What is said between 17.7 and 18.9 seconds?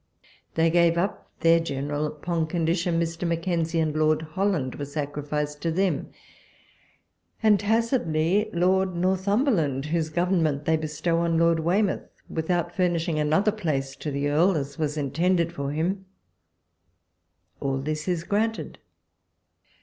this is granted.